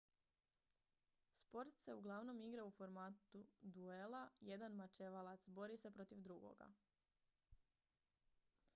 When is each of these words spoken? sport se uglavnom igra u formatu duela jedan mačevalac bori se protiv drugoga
sport 1.41 1.75
se 1.83 1.93
uglavnom 1.93 2.41
igra 2.41 2.63
u 2.65 2.71
formatu 2.77 3.43
duela 3.61 4.23
jedan 4.39 4.75
mačevalac 4.75 5.47
bori 5.47 5.77
se 5.77 5.91
protiv 5.91 6.21
drugoga 6.29 6.71